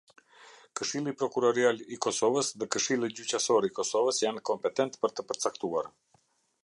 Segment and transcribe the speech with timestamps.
[0.79, 5.93] Këshilli Prokurorial i Kosovës dhe Këshilli Gjyqësor i Kosovës janë kompetent për të përcaktuar.